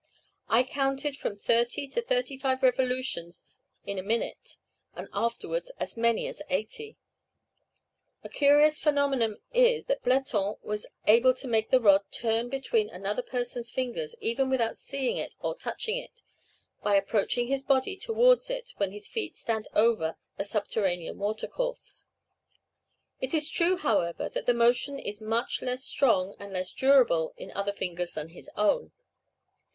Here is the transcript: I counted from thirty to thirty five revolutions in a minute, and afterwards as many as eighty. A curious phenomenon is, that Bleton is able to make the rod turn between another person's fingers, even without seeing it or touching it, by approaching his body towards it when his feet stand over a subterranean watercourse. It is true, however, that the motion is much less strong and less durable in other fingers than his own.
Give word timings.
I 0.49 0.63
counted 0.63 1.15
from 1.15 1.35
thirty 1.35 1.87
to 1.89 2.01
thirty 2.01 2.35
five 2.35 2.63
revolutions 2.63 3.45
in 3.85 3.99
a 3.99 4.01
minute, 4.01 4.57
and 4.95 5.07
afterwards 5.13 5.71
as 5.79 5.95
many 5.95 6.25
as 6.25 6.41
eighty. 6.49 6.97
A 8.23 8.27
curious 8.29 8.79
phenomenon 8.79 9.39
is, 9.53 9.85
that 9.85 10.01
Bleton 10.01 10.55
is 10.67 10.87
able 11.05 11.35
to 11.35 11.47
make 11.47 11.69
the 11.69 11.79
rod 11.79 12.01
turn 12.09 12.49
between 12.49 12.89
another 12.89 13.21
person's 13.21 13.69
fingers, 13.69 14.15
even 14.19 14.49
without 14.49 14.75
seeing 14.75 15.17
it 15.17 15.35
or 15.39 15.53
touching 15.55 15.97
it, 15.97 16.23
by 16.81 16.95
approaching 16.95 17.45
his 17.45 17.61
body 17.61 17.95
towards 17.95 18.49
it 18.49 18.71
when 18.77 18.91
his 18.91 19.07
feet 19.07 19.35
stand 19.35 19.67
over 19.75 20.17
a 20.35 20.43
subterranean 20.43 21.19
watercourse. 21.19 22.05
It 23.19 23.35
is 23.35 23.51
true, 23.51 23.77
however, 23.77 24.29
that 24.29 24.47
the 24.47 24.55
motion 24.55 24.97
is 24.97 25.21
much 25.21 25.61
less 25.61 25.83
strong 25.83 26.35
and 26.39 26.51
less 26.53 26.73
durable 26.73 27.35
in 27.37 27.51
other 27.51 27.71
fingers 27.71 28.15
than 28.15 28.29
his 28.29 28.49
own. 28.57 28.93